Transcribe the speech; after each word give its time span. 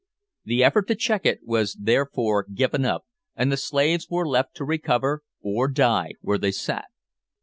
The 0.45 0.63
effort 0.63 0.87
to 0.87 0.95
check 0.95 1.27
it 1.27 1.41
was 1.43 1.77
therefore 1.79 2.47
given 2.51 2.85
up, 2.85 3.05
and 3.35 3.51
the 3.51 3.55
slaves 3.55 4.07
were 4.09 4.27
left 4.27 4.55
to 4.55 4.65
recover 4.65 5.21
or 5.43 5.67
die 5.67 6.13
where 6.21 6.39
they 6.39 6.51
sat. 6.51 6.85